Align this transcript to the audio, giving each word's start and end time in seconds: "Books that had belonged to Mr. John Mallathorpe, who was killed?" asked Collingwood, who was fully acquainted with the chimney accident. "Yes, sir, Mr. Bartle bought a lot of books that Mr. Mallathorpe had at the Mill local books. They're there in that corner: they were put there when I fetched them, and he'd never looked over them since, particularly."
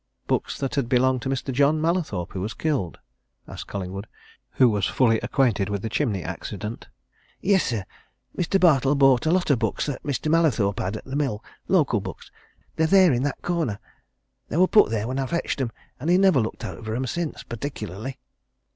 "Books 0.25 0.57
that 0.57 0.73
had 0.73 0.89
belonged 0.89 1.21
to 1.21 1.29
Mr. 1.29 1.53
John 1.53 1.79
Mallathorpe, 1.79 2.33
who 2.33 2.41
was 2.41 2.55
killed?" 2.55 2.97
asked 3.47 3.67
Collingwood, 3.67 4.07
who 4.53 4.67
was 4.67 4.87
fully 4.87 5.19
acquainted 5.19 5.69
with 5.69 5.83
the 5.83 5.89
chimney 5.89 6.23
accident. 6.23 6.87
"Yes, 7.39 7.65
sir, 7.65 7.85
Mr. 8.35 8.59
Bartle 8.59 8.95
bought 8.95 9.27
a 9.27 9.31
lot 9.31 9.51
of 9.51 9.59
books 9.59 9.85
that 9.85 10.01
Mr. 10.01 10.31
Mallathorpe 10.31 10.79
had 10.79 10.97
at 10.97 11.05
the 11.05 11.15
Mill 11.15 11.43
local 11.67 12.01
books. 12.01 12.31
They're 12.77 12.87
there 12.87 13.13
in 13.13 13.21
that 13.21 13.43
corner: 13.43 13.77
they 14.49 14.57
were 14.57 14.67
put 14.67 14.89
there 14.89 15.07
when 15.07 15.19
I 15.19 15.27
fetched 15.27 15.59
them, 15.59 15.71
and 15.99 16.09
he'd 16.09 16.17
never 16.17 16.39
looked 16.39 16.65
over 16.65 16.95
them 16.95 17.05
since, 17.05 17.43
particularly." 17.43 18.17